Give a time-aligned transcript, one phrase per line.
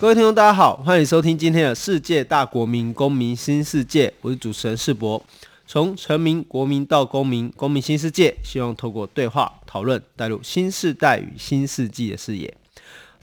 [0.00, 5.20] 各位听众，大家好，欢迎收听今天的世界大国民公民新世界，我是主持人世博。
[5.66, 12.56] 从臣民、国民到公民，公民新世界，希望透过对话讨论，带入新时代与新世纪的视野。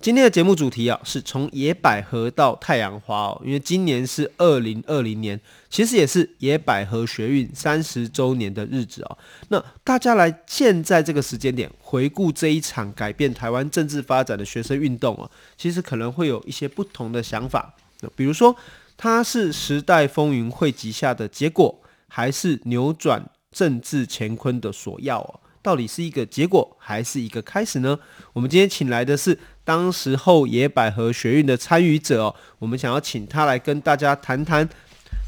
[0.06, 9.18] 今天的节目主题啊，是从野百合到太阳花哦，因为今年是二零二零年，其实也是野百合学运三十周年的日子哦。
[9.50, 15.28] 那大家来现在这个时间点回顾这一场改变台湾政治发展的学生运动哦，
[15.58, 17.74] 其实可能会有一些不同的想法。
[18.16, 18.56] 比如说，
[18.96, 25.40] 它是时代风云汇集下的结果，还是扭转政治乾坤的所要哦？
[25.66, 27.98] 到底是一个结果，还是一个开始呢？
[28.34, 29.36] 我们今天请来的是。
[29.66, 34.70] 当时候野百合学运的参与者哦，我们想要请他来跟大家谈谈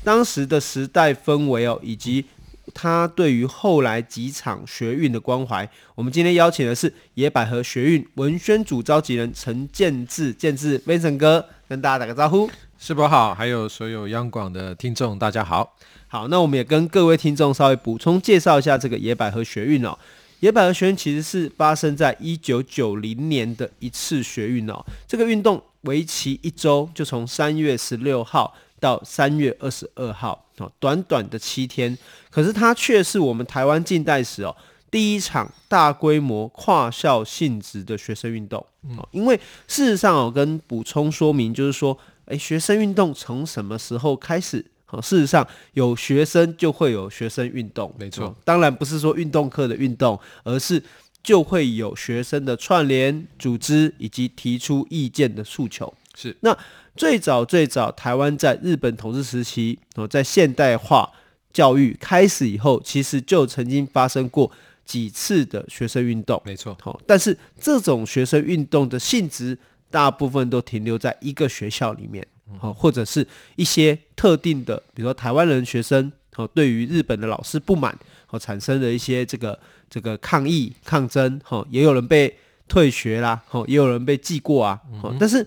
[0.03, 2.23] 当时的时代氛围哦，以及
[2.71, 5.67] 他对于后来几场学运的关怀。
[5.95, 12.47] 我们今天邀请的是野百合学运文宣组召集人陈建志，建志 Vincent 哥，跟大家打个招呼。
[12.77, 15.75] 世博好，还有所有央广的听众，大家好。
[16.07, 19.97] 好，那我们也跟各位听众稍微补充介绍一下这个野百合学运哦。
[20.39, 31.97] 野百合学运其实是发生在一九九零年的一次学运哦，这个运动为期一周，就从三月十六号到三月二十二号哦，短短的七天。
[32.29, 34.55] 可是它却是我们台湾近代史哦
[34.91, 38.63] 第一场大规模跨校性质的学生运动
[38.95, 39.09] 哦。
[39.11, 39.35] 因为
[39.67, 44.63] 事实上哦，跟补充说明就是说，诶，学生运动从什么时候开始？
[44.89, 48.33] 好，事实上有学生就会有学生运动，没错。
[48.45, 50.81] 当然不是说运动课的运动，而是
[51.21, 55.93] 就会有学生的串联、组织以及提出意见的诉求。
[56.15, 56.33] 是。
[56.39, 56.57] 那
[56.95, 61.11] 最早最早，台湾在日本统治时期，哦，在现代化
[61.51, 64.49] 教育开始以后，其实就曾经发生过
[64.85, 66.41] 几次的学生运动。
[66.45, 66.77] 没错。
[66.81, 69.57] 好，但是这种学生运动的性质，
[69.91, 72.25] 大部分都停留在一个学校里面。
[72.59, 79.59] 好，或者是一些特定的，比如说台湾人学生，好，对于日本的老师不满，好，产生了一些这个
[79.89, 82.37] 这个抗议抗争，好，也有人被
[82.67, 85.45] 退学啦，好，也有人被记过啊，好，但是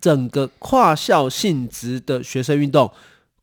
[0.00, 2.90] 整个跨校性质的学生运动，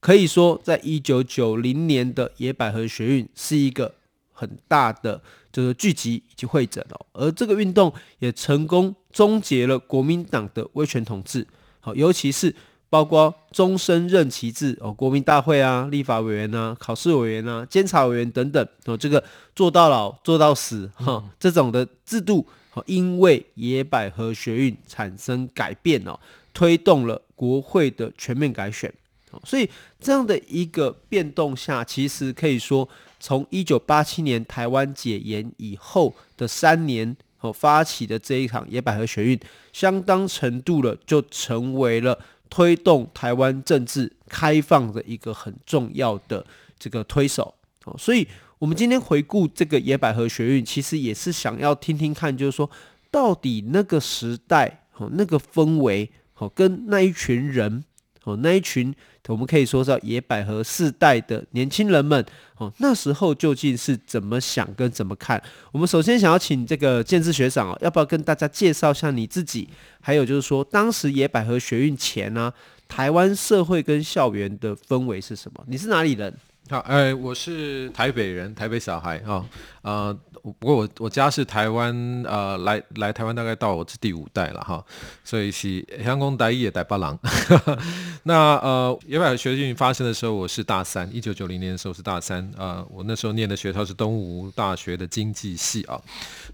[0.01, 3.93] 可以说在一九九零年的野百合学运是一个
[4.33, 11.47] 很大的就是聚集以及会诊哦，而这个运动也成功终结了国民党的威权统治，
[11.79, 12.53] 好，尤其是。
[12.89, 19.21] 包括终身任期制哦，国民大会啊，立法委员啊，考试委员啊，监察委员等等哦，这个
[19.53, 26.17] 做到老做到死哈、哦，这种的制度哦，因为野百合学运产生改变哦，
[26.53, 28.93] 推动了国会的全面改选
[29.31, 32.87] 哦，所以这样的一个变动下，其实可以说，
[33.19, 39.37] 从一九八七年台湾解严以后的三年哦，发起的这一场野百合学运，
[39.73, 42.17] 相当程度了就成为了。
[42.49, 46.45] 推动台湾政治开放的一个很重要的
[46.77, 47.53] 这个推手。
[47.85, 48.27] 哦，所以
[48.59, 52.69] 我们今天回顾这个野百合学运，其实也是想要听听看，就是说
[53.11, 57.83] 到底那个时代哦，那个氛围哦，跟那一群人
[58.31, 58.93] 哦，那一群。
[59.27, 65.43] 我们可以说叫野百合世代的年轻人们哦，那时候究竟是怎么想跟怎么看？
[65.73, 69.67] 我们首先想要请这个建志学长哦，要不要跟大家介绍一下你自己？
[69.99, 72.53] 还有就是说，当时野百合学运前呢、
[72.87, 75.61] 台湾社会跟校园的氛围是什么？
[75.67, 76.33] 你是哪里人？
[76.69, 79.45] 好，哎，我是台北人，台北小孩啊，
[79.83, 80.13] 呃，
[80.59, 81.95] 不过我我家是台湾，
[82.27, 84.83] 呃，来来台湾大概到我是第五代了哈，
[85.23, 87.19] 所以是香港台语的台北人。
[88.23, 95.97] 那呃，野百合学运发生的时候，我是大三，一九九零年的时候是大三，呃，我那时候念的学校是东吴大学的经济系啊。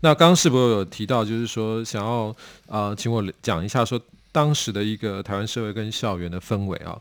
[0.01, 2.35] 那刚刚是不是有提到，就是说想要
[2.67, 3.99] 呃，请我讲一下说。
[4.33, 6.99] 当时的一个台湾社会跟校园的氛围啊，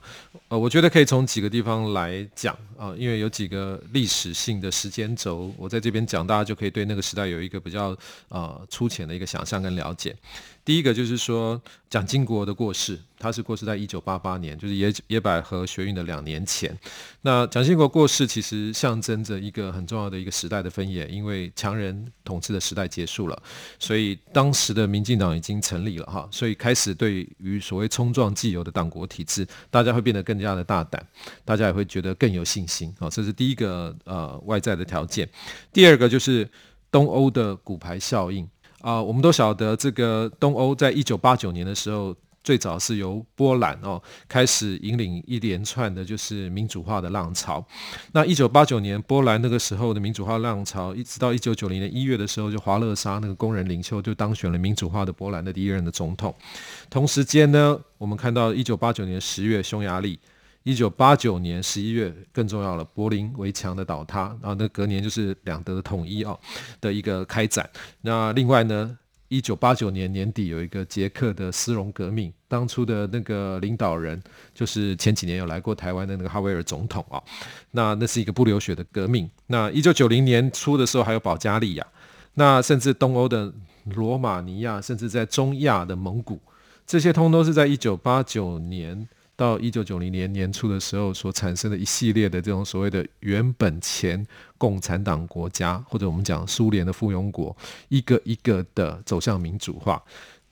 [0.48, 7.96] 呃，我觉得可以从几个地方来讲啊，因为有几个历史性的时间轴，我在这边讲，大家就可以对那个时代有一个比较
[8.29, 10.17] 呃粗浅的一个想象跟了解。
[10.64, 16.76] 第一个就是说蒋经国的过世，他是过世在一九八八年，就是野野百合学运的两年前。
[17.23, 23.43] 那蒋经国过世，其实象征着一个很重要的一个时代的分野，因为强人统治的时代结束了，
[23.81, 31.05] 所以当时的民进党已经成立了哈，所以开始对于所谓冲撞既有的党国体制，大家会变得更加的大胆，
[31.44, 35.28] 大家也会觉得更有信心行啊，这是第一个呃外在的条件。
[35.72, 36.48] 第二个就是
[36.90, 38.48] 东欧的骨牌效应
[38.80, 42.16] 啊、我们都晓得这个东欧在一九八九年的时候。
[42.44, 47.64] 最早是由波兰哦开始引领一连串的，就是民主化的浪潮。
[48.10, 56.34] 那一九八九年，波兰那个时候的民主化浪潮，一直到一九九零年一月的时候，就华勒沙那个工人领袖就当选了民主化的波兰的第一任的总统。
[56.90, 60.19] 同时间呢，我们看到一九八九年十月匈牙利，
[60.64, 66.38] 一九八九年十一月更重要了，柏林围墙的倒塌，然后那隔年就是两德的统一哦
[66.80, 67.68] 的一个开展。
[68.02, 74.22] 那另外呢，一九八九年年底有一个捷克的丝绒革命，当初的那个领导人
[74.54, 77.20] 就是前几年有来过台湾的那个哈维尔总统啊，
[77.72, 79.28] 那那是一个不流血的革命。
[79.48, 81.84] 那一九九零年初的时候还有保加利亚，
[82.34, 83.52] 那甚至东欧的
[83.96, 86.40] 罗马尼亚，甚至在中亚的蒙古，
[86.86, 89.08] 这些通都是在一九八九年。
[89.42, 94.24] 到一九九零年年初的时候，所产生的一系列的这种所谓的原本前
[94.56, 97.56] 共产党国家，或者我们讲苏联的附庸国，
[97.88, 100.00] 一个一个的走向民主化。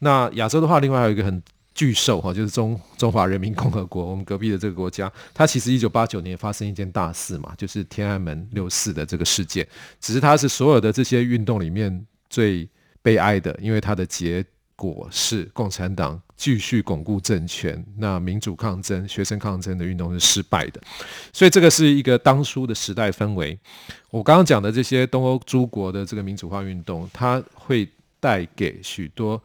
[0.01, 1.41] 那亚洲的话，另外还有一个很
[1.73, 9.65] 巨兽哈，就是中中华人民共和国，我们隔壁的这个国家，它其实一九八九年发生一件大事嘛，就是天安门六四的这个事件，
[10.01, 12.69] 只是它是所有的这些运动里面最
[13.01, 14.45] 悲哀的，因为它的结。
[14.81, 20.81] 果是共产党继续巩固政权，那民主抗争、学生抗争的运动是失败的，
[21.35, 23.59] 所以这个是一个当初的时代氛围。
[24.09, 27.87] 我刚刚讲的这些东欧诸国的这个民主化运动，它会
[28.19, 29.41] 带给许多。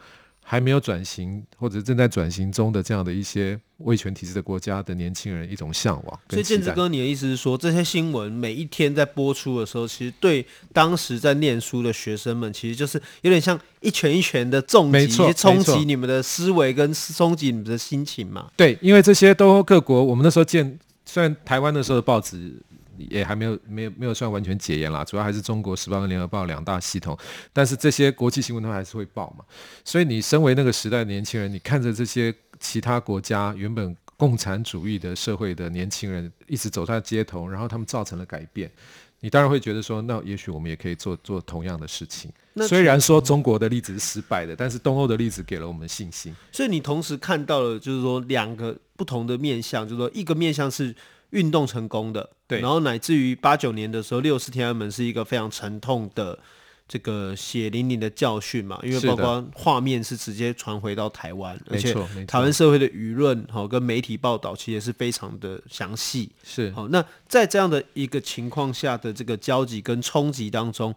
[0.47, 6.19] 还没有转型或者正在转型中的这样的一些威权体制的国家的年轻人一种向往。
[6.30, 18.51] 所以建志哥，你的意思是说，这些新闻每一天在播出的时候，其实对当时在念书的学生们，其实就是有点像一拳一拳的重击，冲击你们的思维跟冲击你们的心情嘛？
[18.56, 22.53] 对，因为这些都各国，我们那时候见，虽然台湾那时候的报纸。
[22.97, 27.18] 也还没有没有没有算完全解严啦，主要还是中国时报跟联合报两大系统，
[27.53, 29.45] 但是这些国际新闻它还是会报嘛。
[29.83, 38.71] 所以你身为那个时代的年轻人，你看着这些其他国家原本共产主义的社会的年轻人一直走在街头，然后他们造成了改变，
[39.19, 42.31] 你当然会觉得说，那也许我们也可以做做同样的事情。
[42.68, 46.33] 虽然说中国的例子是失败的，但是东欧的例子给了我们信心。
[46.51, 50.95] 所以你同时看到了，就是说两个不同的面向，就是说一个面向是。
[51.36, 56.40] 运动成功的，对，然后乃至于八九年的时候，六四天安门是一个非常沉痛的
[56.88, 61.94] 这个血淋淋的教训嘛，因为包括画面是直接传回到台湾，而且
[62.26, 66.88] 台湾社会的舆论哈跟媒体报道其实也是非常的详细，是好。
[66.88, 70.94] 那在这样的一个情况下的这个交集跟冲击当中，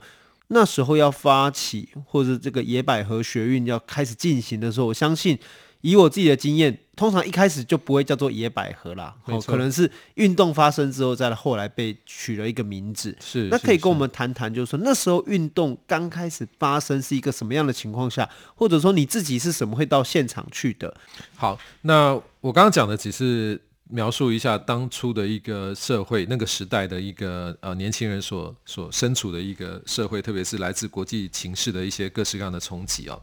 [0.49, 5.37] 那时候要发起或者这个野百合学运要开始进行的时候，我相信。
[5.81, 13.17] 以我自己的经验，通常一开始就不会叫做野百合啦，哦，可能是运动发生之后，再后来被取了一个名字。
[13.21, 20.95] 是，那可以跟我们谈谈，就是说那时候运动刚开始发生是一个什么样的情况下，或者说你自己是什么会到现场去的？
[21.37, 23.61] 好，那我刚刚讲的只是。
[23.91, 33.19] 描述一下当初的一个社会，那个时代的一个呃年轻人所所身处的一个社会，特别是来自国际情势的一些各式各样的冲击啊。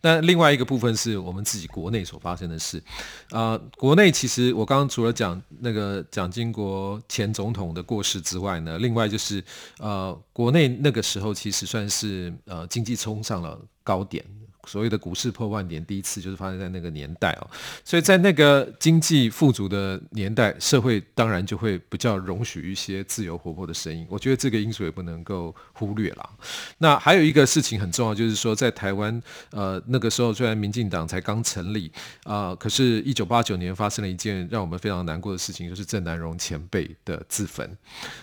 [0.00, 2.82] 那另外一个部分是我们自己国内所发生的事
[3.30, 9.42] 啊、国内其实我刚刚除了讲那个蒋经国前总统的过世之外呢，另外就是
[9.78, 14.24] 呃国内那个时候其实算是呃经济冲上了高点。
[14.68, 17.50] 所谓的股市破万点，第一次就是发生在那个年代哦，
[17.84, 24.06] 所以在那个经济富足的年代，社会当然就会比较容许一些自由活泼的声音。
[24.10, 26.30] 我觉得这个因素也不能够忽略了。
[26.78, 29.22] 那还有一个事情很重要，就是说在台湾，
[29.52, 31.90] 呃，那个时候虽然民进党才刚成立
[32.24, 37.74] 啊，可是，一九八九年发生了一件让我们非常难过的事情，就是郑南榕前辈的自焚。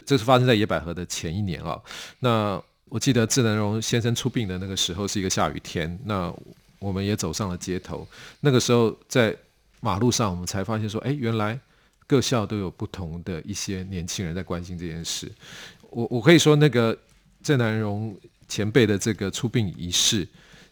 [0.06, 1.82] 这是发生在野百合的前一年啊，
[2.20, 2.62] 那。
[2.96, 6.34] 我记得郑南榕先生出殡的那个时候是一个下雨天，那
[6.80, 8.08] 我们也走上了街头。
[8.40, 9.36] 那个时候在
[9.82, 11.60] 马路上，我们才发现说，哎，原来
[12.08, 15.30] 各校都有不同的一些年轻人在关心这件事。
[15.90, 16.98] 我我可以说，那个
[17.44, 20.26] 郑南榕前辈的这个出殡仪式，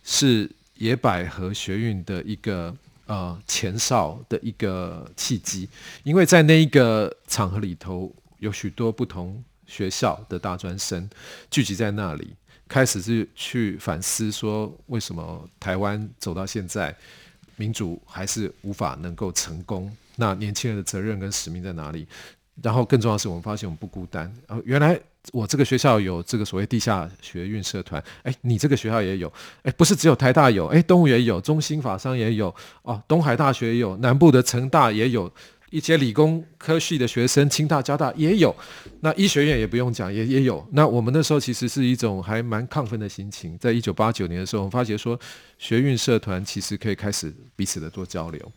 [0.05, 2.73] 是野百合学运的一个
[3.05, 5.67] 呃前哨的一个契机，
[6.03, 9.43] 因为在那一个场合里头，有许多不同。
[9.65, 11.09] 学校的大专生
[11.49, 12.33] 聚集在那里，
[12.67, 16.95] 开始是去反思说，为什么台湾走到现在，
[17.55, 19.95] 民主还是无法能够成功？
[20.15, 22.07] 那年轻人的责任跟使命在哪里？
[22.61, 24.31] 然后更重要的是，我们发现我们不孤单。
[24.47, 24.99] 然后原来
[25.31, 29.31] 我这个学校有这个所谓地下学运社团，哎，你这个学校也有，
[29.63, 32.53] 哎，不是只有台大有，哎，东吴也有，中兴法商也有，
[32.83, 35.31] 哦，东海大学也有，南部的成大也有。
[35.73, 38.55] 一些理工科系的学生，清大、交大也有。
[38.99, 40.63] 那医学院也不用讲，也也有。
[40.73, 43.57] 那我们那时候其实是一种还蛮亢奋的心情。
[43.57, 45.19] 在一九八九年的时候，我们发觉说，
[45.57, 48.51] 学运社团其实可以开始彼此的做交流。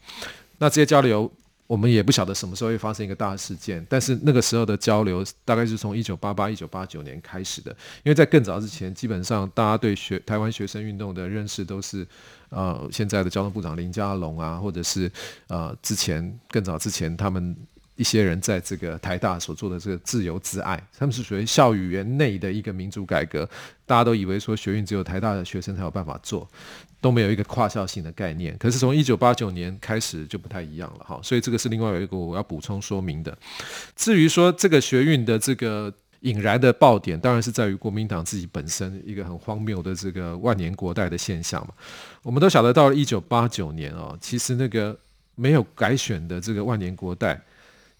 [0.58, 1.32] 那这些交流。
[1.66, 7.70] 我们也不晓得什么时候会发生一个大事件，但是那个时候的交流大概是从一九八八、一九八九年开始的。
[8.04, 12.06] 因为在更早之前，基本上大家对学台湾学生运动的认识都是，
[12.50, 15.10] 呃，现在的交通部长林佳龙啊，或者是
[15.48, 17.56] 呃之前更早之前他们
[17.96, 23.48] 一些人在这个台大所做的这个自由自爱，他们是属于校园内的一个民主改革，
[23.84, 26.48] 大家都以为说学运只有台大的学生才有办法做。
[26.98, 33.36] 都没有一个跨校性的概念，可是从一九八九年开始就不太一样了哈，所以这个是另外有一个我要补充说明的。
[33.94, 41.74] 至于说这个学运的这个引燃的爆点，当然是在于国民党自己本身一个很荒谬的这个万年国代的现象嘛。
[42.22, 44.98] 我们都晓得到了一九八九年哦，其实那个
[45.36, 47.40] 没有改选的这个万年国代。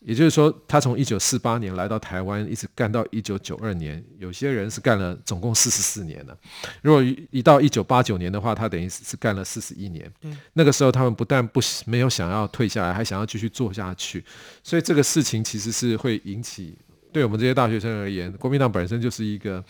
[0.07, 4.01] 也就是说，他从一九四八年来到台湾，一直干到一九九二年。
[4.21, 6.39] 有些人是干了总共四十四年了。
[6.81, 10.09] 如果一到一九八九年的话，他等于是干了四十一年。
[10.53, 14.25] 那个时候他们不但不没有想要退下来，还想要继续做下去。
[14.63, 16.79] 所以这个事情其实是会引起，
[17.13, 19.65] 对我们这些大学生而言，国民党本身就是一个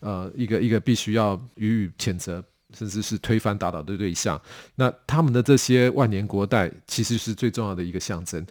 [0.00, 4.38] 呃一个一个必须要予以谴责，甚至是推翻打倒的对象。
[4.74, 8.46] 那他们的这些万年国代，其实是最重要的一个象征。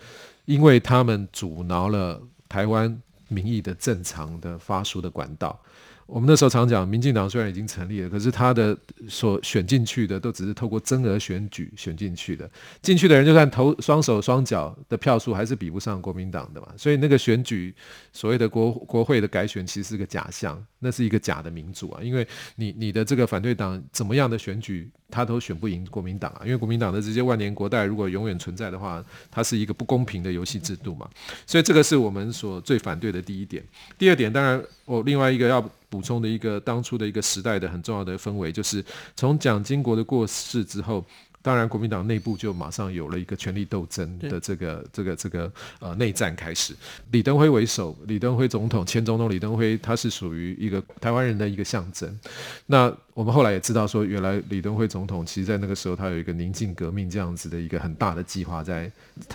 [0.48, 5.62] 因为他们阻挠了台湾民意的正常的发书的管道。
[6.06, 8.76] 我们那时候常讲，民进党虽然已经成立了，可是他的
[9.10, 12.50] 所选进去的都只是透过增额选举选进去的，
[12.82, 16.70] 进去的人就算投双手双脚的票数，还是比不上国民党的嘛。
[16.78, 17.76] 所以那个选举
[18.14, 22.02] 所谓的国国会的改选，其实是个假象，那是一个假的民主啊。
[22.02, 22.26] 因为
[22.56, 26.42] 你你的这个反对党怎么样的选举，他都选不赢国民党啊。
[26.44, 31.10] 因为国民党的这些万年国代如果永远存在的话，它是一个不公平的游戏制度嘛。
[31.46, 33.64] 所以这个是我们所最反对的第一点。
[33.98, 35.64] 第二点，当然我另外一个要。
[35.90, 38.84] 补充的一个当初的一个时代的很重要的氛围，就是
[39.16, 41.02] 从蒋经国的过世之后，
[41.48, 45.50] 当然国民党内部就马上有了一个权力斗争的这个这个这个
[45.80, 46.76] 呃内战开始。
[47.12, 52.20] 李登辉为首，李登辉总统，前总统李登辉，他是属于一个台湾人的一个象征。
[52.66, 58.92] 那我们后来也知道说，原来李登辉总统其实在那个时候他有一个宁静革命这样子的一个很大的计划在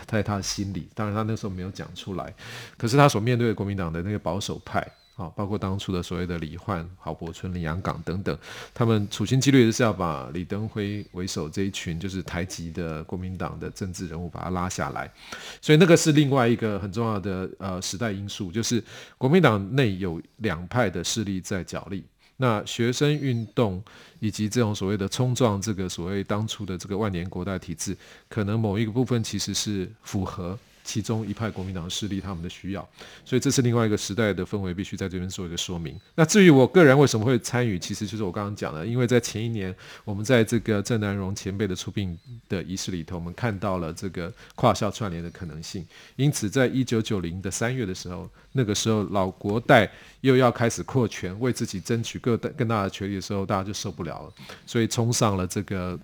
[0.06, 2.34] 在他的心里，当然他那时候没有讲出来，
[2.76, 4.86] 可是他所面对的国民党的那个保守派。
[5.14, 8.36] 好，包括当初的所谓的李焕、郝柏村、林洋港等等，
[8.72, 15.12] 他们处心积虑的是要把李登辉为首这一群就是台籍的国民党的政治人物把他拉下来，
[15.60, 18.82] 所以那个是另外一个很重要的呃时代因素，就是
[19.18, 22.02] 国民党内有两派的势力在角力，
[22.38, 23.84] 那学生运动
[24.18, 27.94] 以及这种所谓的冲撞这个所谓当初的这个万年国代体制，
[28.30, 30.58] 可能某一个部分其实是符合。
[30.84, 32.88] 其中一派国民党势力他们的需要，
[33.24, 35.98] 所以这是另外一个时代的氛围，必须在这边做一个说明。
[36.14, 39.74] 那至于我个人为什么会参与，其实就是我刚刚讲的，因为在前一年
[40.04, 45.86] 我们在这个郑南榕前辈的出殡的仪式里头，我们看到了这个跨校串联的可能性。
[46.16, 49.90] 因此，在一九九零的三月的时候，那个时候老国代
[50.22, 54.32] 又要开始扩权，为自己争取更大更大的权利的时候，大家就受不了了，
[54.66, 55.98] 所以冲上了这个。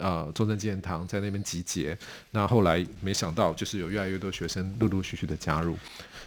[0.00, 1.96] 呃，中正纪念堂在那边集结，
[2.30, 5.76] 那后来没想到，就是有越来越多学生陆陆续续的加入。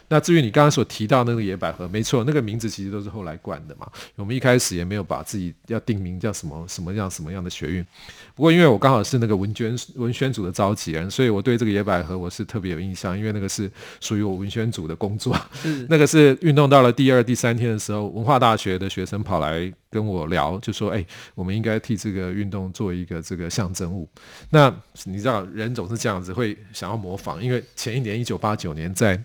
[0.08, 3.86] 那至于你刚刚所提到那个野百合，没错，那个名字其实都是后来冠的嘛。
[4.16, 7.84] 我们一开始也没有把自己要定名叫什么什么样什么样的学运。
[8.34, 15.36] 不过因为我刚好是那个文宣文宣组的召集人，所以我对这个野百合我是特别有印象，因为那个是属于我文宣组的工作。
[15.52, 24.08] 是 那个是运动到了第二、第三天的时候，文化大学的学生跑来跟我聊，就说：“哎，我们应该替这个运动做一个这个象征物。”
[24.48, 24.74] 那
[25.04, 29.22] 你知道人总是这样子，会想要模仿，因为前一年一九八九年在。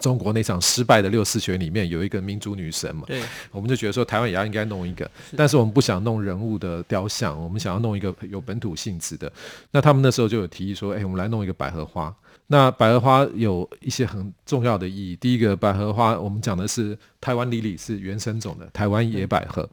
[0.00, 3.04] 中国那场失败的六四学里面有一个民主女神嘛？
[3.06, 9.30] 对，我们就觉得说台湾也要应该弄一个，但是我们不想弄人物的雕像，我们想要弄一个有本土性质的。
[9.70, 12.14] 那他们那时候就有提议说，哎，我们来弄一个百合花。
[12.48, 15.16] 那百合花有一些很重要的意义。
[15.16, 19.66] 第一个，百合花我们讲的是台湾里里是原生种的台湾野百合。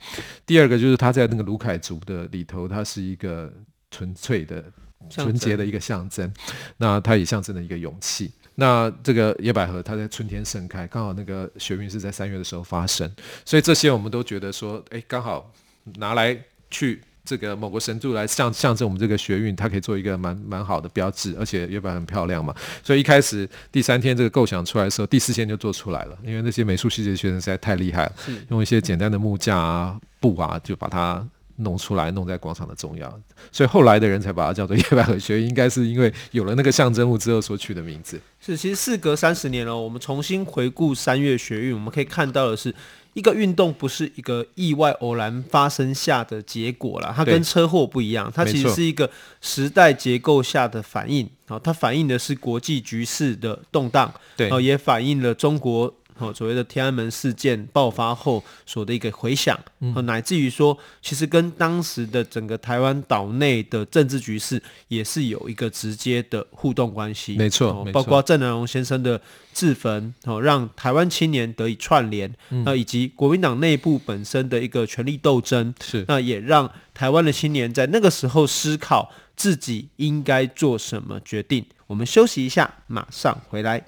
[0.45, 3.51] 第二个就是它在那个卢凯族的里头，它是一个
[3.91, 4.63] 纯粹的、
[5.09, 6.31] 纯洁的一个象征。
[6.77, 8.31] 那它也象征了一个勇气。
[8.59, 13.09] 那这个野百合，它在春天盛开，刚好那个学运是在三月的时候发生，
[13.45, 15.51] 所以这些我们都觉得说，哎，刚好
[15.95, 16.37] 拿来
[16.69, 28.13] 去这个某个神柱来象象征我们这个学运，它可以做一个蛮蛮好的标志，而且野百合很漂亮嘛，所以一开始第三天这个构想出来的时候，第四天就做出来了，因为那些美术系的学生实在太厉害了，
[28.49, 31.25] 用一些简单的木架啊、布啊，就把它。
[31.59, 38.19] 弄出来，弄在广场的中央，所以后来的人才把它叫做夜百合学院，应该是因为有了那个象征物之后所取的名字。
[38.39, 42.73] 是，其实事隔三十年了，我们重新回顾三月学运，我们可以看到的是。
[43.15, 49.09] 一个运动不是一个意外偶然发生下的结果啦，它跟车祸不一样，它其实是一个
[49.41, 51.27] 时代结构下的反应。
[51.47, 55.91] 好，它反映的是国际局势的动荡，对，也反映了中国。
[56.19, 67.35] 哦，所谓的天安门事件爆发后所的一个回响，嗯，乃至于说，其实跟当时的整个台湾岛内的政治局势也是有一个直接的互动关系。
[67.35, 69.19] 没错，包括郑南榕先生的
[69.53, 81.65] 自焚，哦，让台湾青年得以串联，那以及国民党内部本身的一个权力斗争，是那也让台湾的青年在那个时候思考自己应该做什么决定。
[81.87, 83.83] 我们休息一下，马上回来。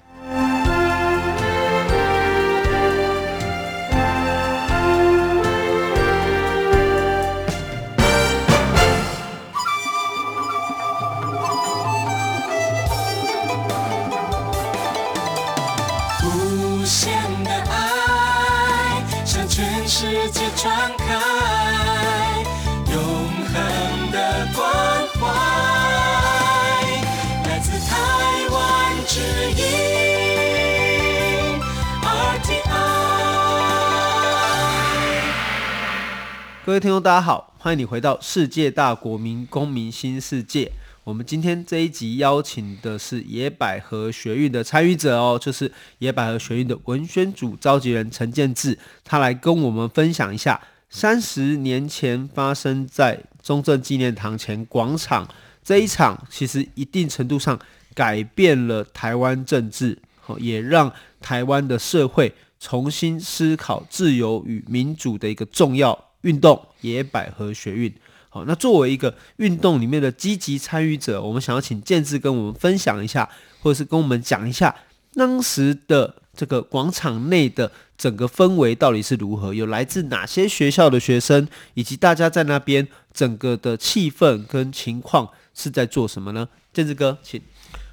[36.72, 40.72] 各位听众，大家好，欢迎你回到世界大国民公民新世界。
[41.04, 55.28] 我们今天这一集邀请的是野百合学运的参与者哦，就是野百合学运的文宣组召集人陈建志，他来跟我们分享一下三十年前发生在中正纪念堂前广场
[55.62, 57.60] 这一场，其实一定程度上
[57.92, 59.98] 改变了台湾政治，
[60.38, 66.06] 也让台湾的社会重新思考自由与民主的一个重要。
[66.22, 67.92] 运动野百合学运，
[68.28, 73.28] 好，那作为一个运动里面的积极参与者，我们想要请建志跟我们分享一下，
[73.60, 74.74] 或者是跟我们讲一下
[75.14, 86.48] 当时的这个广场内的整个氛围到底是如何，有来自哪些学校的学生，以及大家在那边整个的气氛跟情况是在做什么呢？
[86.72, 87.40] 建志哥，请。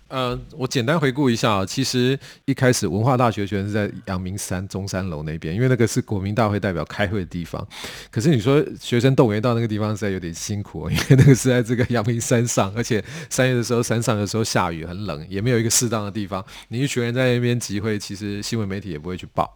[0.10, 7.66] 呃，我简单回顾一下啊，其实一开始文化大学学生是在阳明山中山楼那边，因为那个是国民大会代表开会的地方。
[8.12, 16.44] 可是你说学生动员到那个地方实在有点辛苦，因为那个是在这个阳明山上，而且三月的时候山上有时候下雨很冷，也没有一个适当的地方。
[16.70, 19.56] 你一群人在那边集会，其实新闻媒体也不会去报。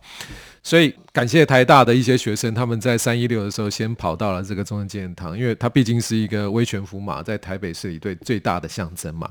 [0.66, 9.30] 所以感谢台大的一些学生，他们在三一六的时候先跑到了这个中正纪念堂，因为它毕竟是一个威权符码在台北市里对最大的象征嘛。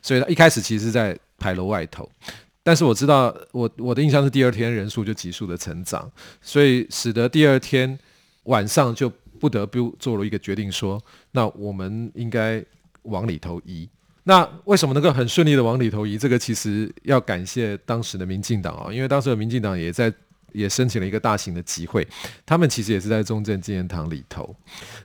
[0.00, 2.08] 所以他一开始其实在牌楼外头，
[2.62, 7.98] 但是我知道我我的印象是第二天人数就急速的成长，所以使得第二天
[8.44, 12.64] 晚上就不得不做了一个决定说，那我们应该
[13.02, 13.88] 往里头移。
[14.24, 16.18] 那为什么能够很顺利的往里头移？
[16.18, 20.12] 这个其实要感谢当时的民进党啊，因为当时的民进党也在。
[20.52, 22.06] 也申请了一个大型的集会，
[22.44, 24.54] 他们其实也是在中正纪念堂里头，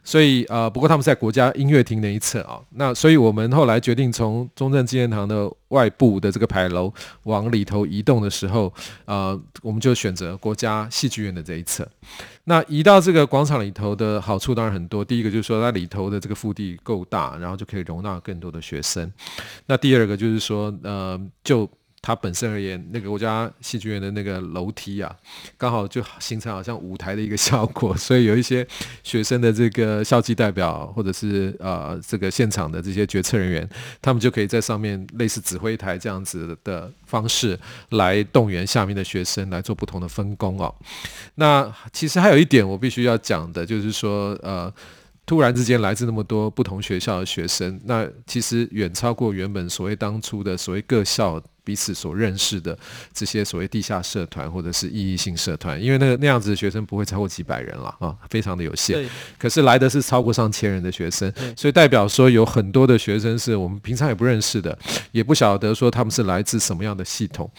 [0.04, 8.74] 所以呃，不过他们在国家音乐厅那一侧啊，那所以我们后来决定从中正纪念堂的外部的这个牌楼往里头移动的时候，
[9.06, 11.88] 呃，我们就选择国家戏剧院的这一侧。
[12.46, 19.12] 那移到这个广场里头的好处当然很多，第一个就是说它里头的这个腹地够大，然后就可以容纳更多的学生。
[19.66, 21.68] 那第二个就是说，呃，就
[22.06, 25.12] 它本身而言，那个国家戏剧院的那个楼梯啊，
[25.58, 28.66] 刚好就形成好像舞台的一个效果，所以有一些
[29.02, 33.68] 学生的这个校际代表，或者是呃这个现场的这些决策人员，
[34.04, 40.72] 他们就可以在上面类似指挥台这样子的方式来动员下面的学生来做不同的分工哦。
[41.34, 44.72] 那其实还有一点我必须要讲的，就是说呃。
[45.28, 52.78] 突然之间来自那么多不同学校的学生，那其实远超过原本所谓当初的所谓各校彼此所认识的
[53.12, 59.06] 这些所谓地下社团或者是意义性社团，因为那个那样子的学生不会超过几百人了啊，非常的有限。
[59.38, 64.78] 可是来的是超过上千人的学生，所以代表说有很多的学生是我们平常也不认识的，
[65.12, 67.52] 也不晓得说他们是来自什么样的系统。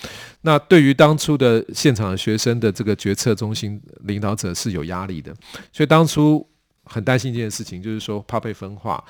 [0.43, 5.35] 那对于当初的现场的学生的这个决策中心领导者是有压力的，
[5.73, 6.49] 所以当初。
[6.89, 9.03] 很担心一件事情，就是说怕被分化，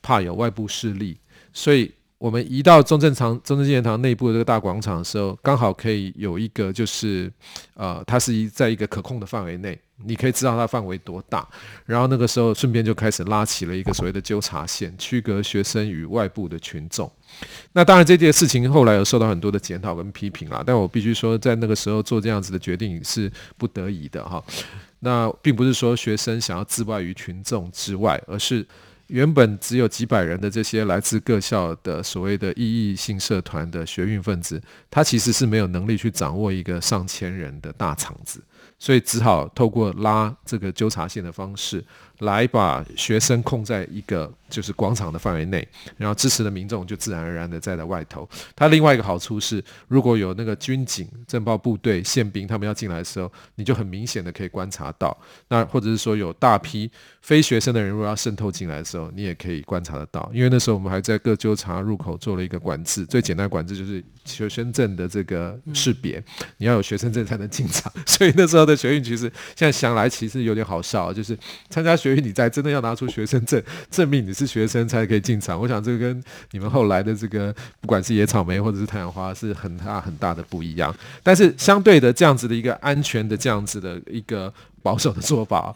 [0.00, 1.18] 怕有外部势力，
[1.52, 1.92] 所以
[2.24, 7.30] 我们移到中正堂、中正纪念堂内部的这个大广场的时候，刚好可以有一个，就是
[7.74, 11.46] 呃，它是一在一个可控的范围内，你可以知道它范围多大。
[11.84, 17.12] 然后那个时候顺便就开始拉起了一个所谓的纠察线，区隔学生与外部的群众。
[17.74, 24.42] 那当然这件事情后来有受到很多的检讨跟批评啦，但我必须说，在那个时候做这样子的决定是不得已的哈。
[25.00, 28.66] 那并不是说学生想要自外于群众之外，而是
[29.08, 38.42] 原本只有几百人的这些来自各校的所谓的异议性社团的学运分子，他其实是没有能力去掌握一个上千人的大场子，
[38.78, 41.84] 所以只好透过拉这个纠察线的方式。
[42.20, 48.28] 来把学生控在一个就是广场的范围内，然后支持的民众就自然而然的在在外头。
[48.54, 55.16] 它另外一个好处是，如果有那个军警、政报部队、宪兵他们要进来的时候，你就很明显的可以观察到。
[55.48, 56.88] 那或者是说有大批
[57.20, 60.30] 非学生的人如果要渗透进来的时候，你也可以观察得到。
[60.32, 66.22] 因为那时候我们还在各纠察入口做了一个管制，最简单的管制就是学生证的这个识别，
[66.58, 67.92] 你要有学生证才能进场。
[68.06, 69.22] 所以那时候的学运其实
[69.56, 71.36] 现在想来其实有点好笑，就是
[71.68, 71.96] 参加。
[72.04, 80.94] 学运你在真的要拿出学生证证明你是学生才可以进场，我想这个跟你们后来的这个不管是野草莓或者是太阳花是很大很大的不一样。
[81.22, 85.74] 但是相对的这样子的一个安全的这样子的一个保守的做法，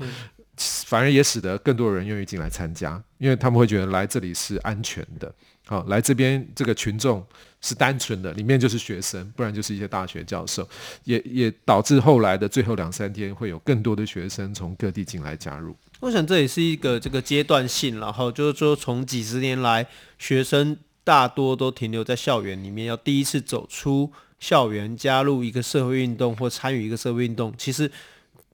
[0.84, 5.32] 反而也使得更多人愿意进来参加，因为他们会觉得来这里是安全的。
[5.66, 7.24] 好，来这边这个群众
[7.60, 10.66] 是单纯的，里面就是学生，不然就是一些大学教授，
[11.04, 15.76] 也也导致后来的最后两三天会有更多的学生从各地进来加入。
[16.00, 19.86] 我想这也是一个这个阶段性，然后就是说从几十年来，
[20.18, 27.90] 学生大多都停留在校园里面，要第一次走出校园，加入一个社会运动或参与一个社会运动，其实。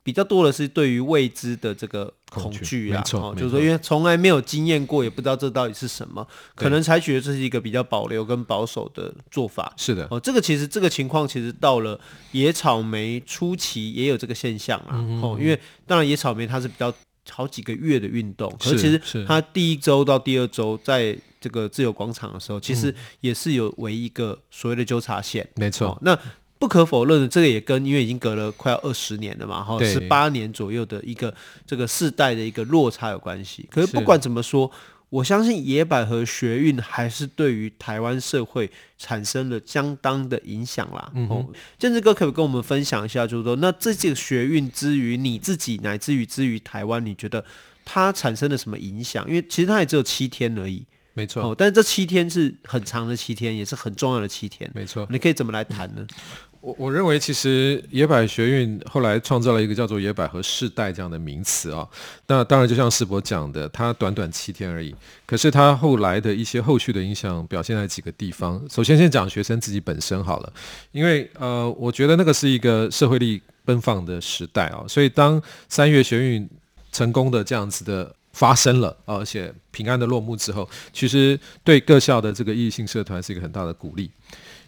[0.02, 9.72] 比较多的是对于未知的这个恐惧啊，哦，就是说，因为从来没有经验过，也不知道这到底是什么，可能采取的这是一个比较保留跟保守的做法。
[9.78, 11.98] 是的，哦，这个其实这个情况其实到了
[12.32, 16.92] 野草莓初期也有这个现象啊，嗯、哦，因为当然野草莓它是比较
[17.30, 26.18] 好几个月的运动，可是其实他第一周到第二周在这个自由广场的时候，其实也是有为一个所谓的纠察线，没错，哦，那。
[26.56, 31.34] 不可否认的，这个也跟因为已经隔了快要二十年了嘛，哈，十八年左右的一个
[31.66, 33.68] 这个世代的一个落差有关系。
[33.70, 34.70] 可是不管怎么说，
[35.14, 41.08] 我相信野百合学运还是对于台湾社会产生了相当的影响啦。
[41.14, 41.46] 嗯，
[41.78, 47.44] 建志哥可不可以跟我们分享一下，就是说，那这这个学运之于你自己，乃至于之于台湾，你觉得
[47.84, 49.24] 它产生了什么影响？
[49.28, 50.84] 因为其实它也只有七天而已。
[51.12, 54.68] 没错，哦，但是这七天是很长的七天，也是很重要的七天。
[54.74, 56.04] 没错，你可以怎么来谈呢？
[56.64, 61.86] 我我认为，其实野百学运后来创造了一个叫做“野百合世代”这样的名词啊。
[62.26, 64.94] 那当然，就像世博讲的，它短短七天而已。
[65.26, 68.58] 可是它后来的一些后续的影响表现在几个地方。
[68.70, 70.50] 首先，先讲学生自己本身好了，
[70.92, 74.82] 因为呃，我觉得那个是一个社会力奔放的时代啊。
[74.88, 76.48] 所以，当三月学运
[76.90, 84.10] 成功的这样子的发生了，而且平安的落幕之后，其实对各校的这个异性社团是一个很大的鼓励。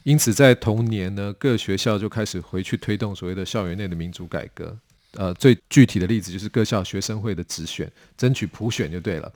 [0.06, 4.78] 因此，在同年呢，各学校就开始回去推动所谓的校园内的民主改革。
[5.14, 9.32] 呃，最具体的例子就是各校学生会的直选，争取普选就对了。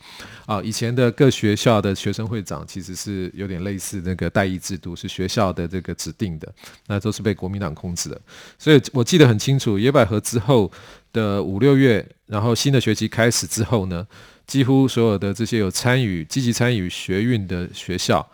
[0.46, 6.54] 啊，以前的各学校的学生会长其实是有点类似那个代议制度，是学校的这个指定的，
[6.86, 8.20] 那都是被国民党控制的。
[8.56, 10.70] 所以我记得很清楚，野百合之后
[11.12, 14.06] 的五六月，然后新的学期开始之后呢，
[14.46, 18.24] 几乎所有的这些有参与、积极参与学运的学校。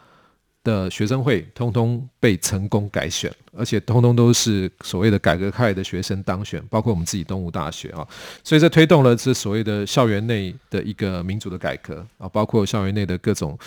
[0.66, 8.06] 的学生会通通被成功改选，而且通通都是所谓的改革派的学生当选，包括我们自己东吴大学啊，
[8.44, 13.58] 所以这推动了这所谓的校园内的一个民主的改革啊，包括校园内的各种。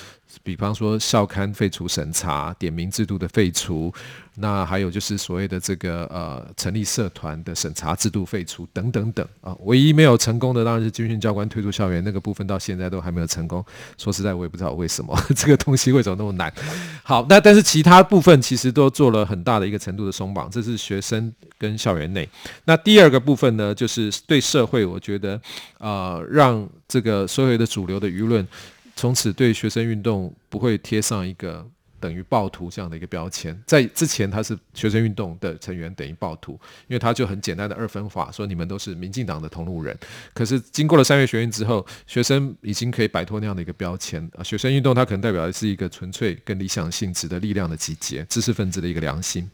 [0.44, 3.92] 比方说校刊废除审查、点名制度的废除，
[4.36, 13.66] 那还有就是所谓的这个呃成立社团的审查制度废除等等等啊，唯一没有成功的当然是军训教官退出校园那个部分，到现在都还没有成功。
[13.98, 16.54] 说实在，我也不知道为什么 这个东西为什么那么难。
[17.02, 22.28] 好，那但是其他部分其实都做了很大的一个程度的松绑，这是学生跟校园内。
[22.66, 25.36] 那第二个部分呢，就是对社会，我觉得
[25.78, 28.46] 啊、呃，让这个所有的主流的舆论。
[28.96, 31.66] 从此对学生运动不会贴上一个
[32.00, 33.58] 等于暴徒这样的一个标签。
[33.66, 36.54] 在之前，他是学生运动的成员等于暴徒，
[36.88, 39.98] 因为他就很简单的二分法，说你们都是民进党的同路人。
[40.34, 44.44] 可是经过了三月学运之后，学生已经可以摆脱那样的一个标签啊。
[44.44, 49.50] 学生运动它可能代表的是一个纯粹跟理想性质的力量的集结，知识分子的一个良心。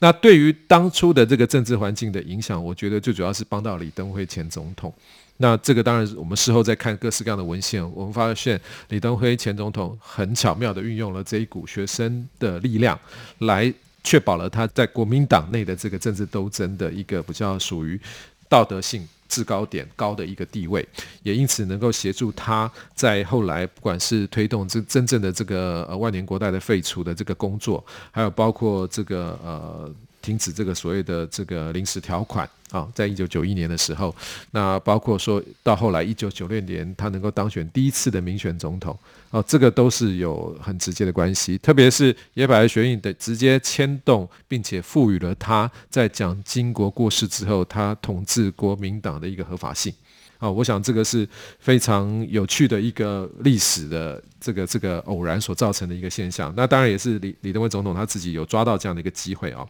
[0.00, 4.92] 那对于当初的这个政治环境的影响，我觉得最主要是帮到李登辉前总统。
[5.38, 12.98] 那这个当然，我们事后再看各式各样的文献，我们发现李登辉前总统很巧妙地运用了这一股学生的力量，
[13.38, 18.00] 来确保了他在国民党内的这个政治斗争的一个比较属于
[18.48, 20.86] 道德性制高点高的一个地位，
[21.22, 29.94] 也因此能够协助他在后来不管是推动这真正的这个呃万年国代的废除的这个工作，还有包括这个呃。
[30.20, 34.14] 停止这个所谓的这个临时条款啊，在一九九一年的时候，
[34.50, 38.98] 那包括说到后来一九九六年他能够当选第一次的民选总统，
[39.30, 41.56] 啊，这个都是有很直接的关系。
[41.58, 49.92] 特别是野百合学运的直接牵动，并且赋予了他在蒋经国过世之后，他统治国民党的一个合法性。
[50.38, 56.52] 啊，我想这个是非常有趣的一个历史的这个这个偶然所造成的一个现象。
[56.56, 59.66] 那当然也是李李登辉总统他自己有抓到这样的一个机会啊。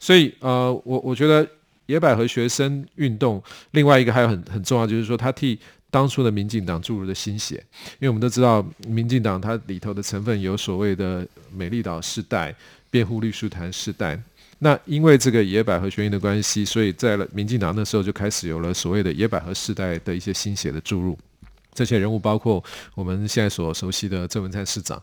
[0.00, 1.46] 所以呃，我我觉得
[1.84, 5.58] 野百合学生运动另外一个还有很很重要，就是说他替
[5.90, 7.62] 当初的民进党注入了心血。
[8.00, 12.54] 因为我们都知道，民进党它里头的成分有所谓的美丽岛世代、
[12.90, 14.18] 辩护律师团世代。
[14.58, 21.18] 那因为这个野百合学运的关系，所以在了民进党那时候就开始有了所谓的野百合世代的一些新血的注入。
[21.74, 22.64] 这些人物包括
[22.94, 24.98] 我们现在所熟悉的郑文灿市长，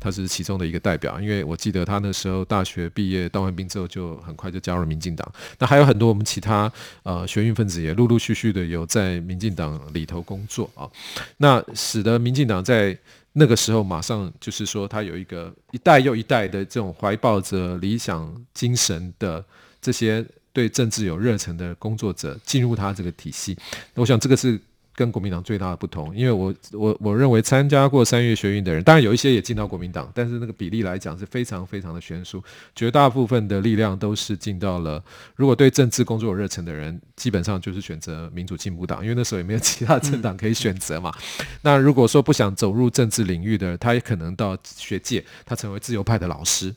[0.00, 1.20] 他是其中的一个代表。
[1.20, 5.32] 因为我记得他那时候大学毕业当完兵之后，就很快就加入了民进党。
[5.60, 6.72] 那还有很多我们其他
[7.04, 10.90] 呃学运分子也陆陆续续的有在民进党里头工作啊。
[11.36, 12.98] 那使得民进党在
[13.38, 19.44] 那个时候，马上就是说，他有一个一代又一代的这种怀抱着理想精神的
[19.80, 23.56] 这些对政治有热忱的工作者进入他这个体系。
[23.94, 24.60] 我想这个是。
[24.96, 32.42] 跟国民党最大的不同，因为我我我认为参加过三月学运的人，当然有一些也进到国民党，但是那个比例来讲是非常非常的悬殊，
[32.74, 35.02] 绝大部分的力量都是进到了。
[35.36, 41.14] 如果对政治工作有热忱的人，基本上就是选择民主进步党，因为那时候也没有其他政党可以选择嘛。
[41.40, 46.74] 嗯、那如果说不想走入政治领域的，他也可能到学界，他成为自由派的老师。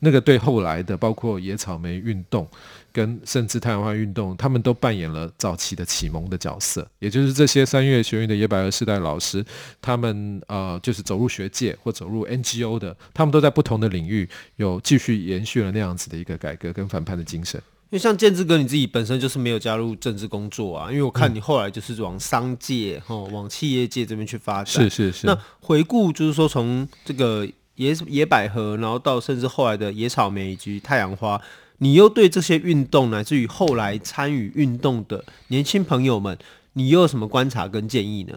[0.00, 2.48] 那个对后来的，包括野草莓运动。
[2.92, 9.44] 跟甚至太阳花运动，他们都扮演了早期的启蒙的角色，也就是这些三月学运的野百合世代老师，
[9.80, 17.60] 他们呃就是走入学界或走入 NGO 的，他们都在不同的领域有继续延续了那样子的一个改革跟反叛的精神。
[17.90, 24.66] 因为像建志哥你自己本身就是没有加入政治工作啊，因为我看你后来就是往商界、嗯、往企业界这边去发展。
[24.66, 25.26] 是是是。
[25.26, 31.40] 那回顾就是说，从这个野野百合，然后到甚至后来的野草莓以及太阳花。
[31.82, 36.36] 你又对这些运动，乃至于后来参与运动的年轻朋友们，
[36.74, 38.34] 你又有什么观察跟建议呢？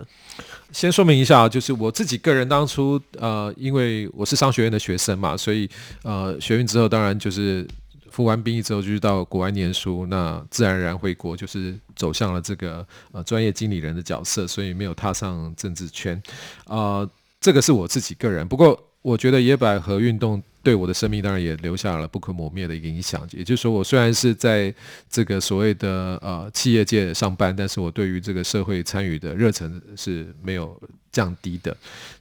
[0.72, 5.70] 先说明一下，就是我自己个人当初，呃，因为我是商学院的学生嘛，所以
[6.04, 7.68] 呃，学运之后当然就是
[8.10, 16.20] 服完兵役之后就是到国外念书，那自然而然回国就是走向了这个呃专业经理人的角色，所以没有踏上政治圈，
[16.68, 17.08] 呃，
[17.42, 18.48] 这个是我自己个人。
[18.48, 20.42] 不过我觉得野百合运动。
[20.64, 23.28] 对我的生命当然也留下了不可磨灭的一个影响。
[23.34, 24.74] 也就是说，我虽然是在
[25.10, 31.76] 这个所谓的呃企业界上班，但是我对于这个社会参与的热忱是没有降低的。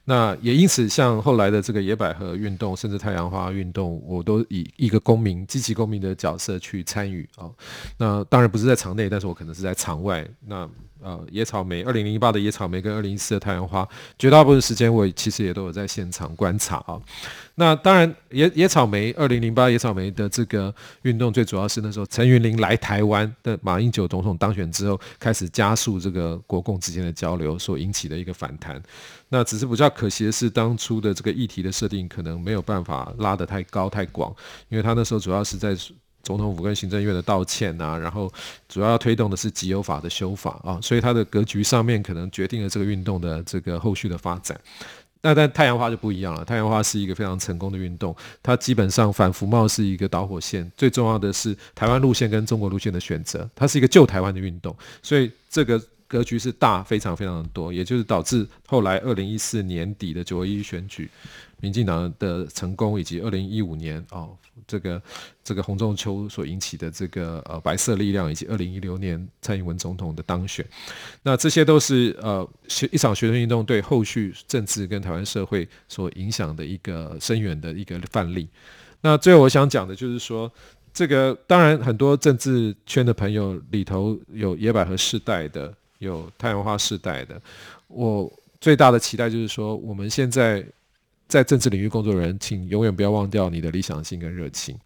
[0.05, 7.49] 那也因此，像后来的这个野百合运动，甚至太阳花运动，我都以一个公民、积极公民的角色去参与啊。
[7.97, 10.27] 那当然不是在场内，但是我可能是在场外。
[10.45, 10.69] 那
[11.03, 13.87] 呃，野草莓，二零零八的野草莓跟二零一四的太阳花，
[14.17, 16.99] 绝大部分时间我其实也都有在现场观察啊。
[17.55, 28.81] 那当然野，野野草莓，二零零八野草莓的这个运动，最主要是那时候陈云林来台湾的马英九总统当选之后，开始加速这个国共之间的交流所引起的一个反弹。
[29.29, 34.33] 那只是比较可惜的是，当初的这个议题的设定可能没有办法拉得太高太广，
[34.69, 35.75] 因为他那时候主要是在。
[36.23, 38.31] 总统府跟行政院的道歉啊，然后
[38.67, 44.59] 主要推动的是集邮法的修法啊，所以它的格局上面可能决定了这个运动的这个后续的发展。
[45.21, 61.09] 那但太阳花就不一样了，太阳花是一个非常成功的运动，它基本上反服贸是一个导火线，最重要的是台湾路线跟中国路线的选择，它是一个救台湾的运动，所以这个格局是大非常非常的多，也就是导致后来二零一四年底的九合一选举。
[61.61, 64.35] 民进党的成功，以及二零一五年哦，
[64.67, 65.01] 这个
[65.43, 70.65] 这个洪仲丘所引起的这个呃白色力量，以及二零一六年蔡英文总统的当选，
[71.23, 78.47] 那这些都是呃学一场学生运动对后续政治跟台湾社会所影响的一个深远的一个范例。
[79.01, 80.51] 那最后我想讲的就是说，
[80.93, 87.41] 这个当然很多政治圈的朋友里头有野百合世代的，有太阳花世代的。
[87.87, 90.65] 我最大的期待就是说，我们现在。
[91.33, 94.77] 在政治领域工作的人，请永远不要忘掉你的理想性跟热情。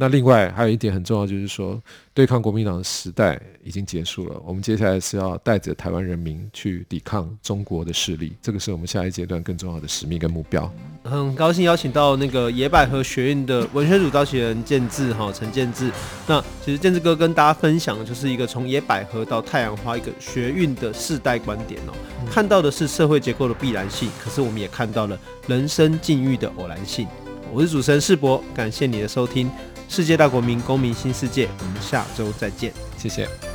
[0.00, 1.78] 那另外还有一点很重要，就是说，
[2.14, 4.40] 对抗国民党的时代已经结束了。
[4.46, 10.72] 我们接下来是要带着台湾人民去抵抗中国的势力，这个是我们下一阶段更重要的使命跟目标。
[11.04, 15.90] 很高兴邀请到那个野百合学运的文学组召集人建志哈陈建志。
[16.26, 21.92] 那其实建志哥跟大家分享的就是一个从野百合到太阳花一个学运的世代观点哦，
[22.32, 27.06] 看到的是社会结构的必然性，可是我们也看到了人生境遇的偶然性。
[27.52, 29.50] 我是主持人世博，感谢你的收听。
[29.90, 33.49] 世界大国民，公民新世界，我们下周再见，谢谢。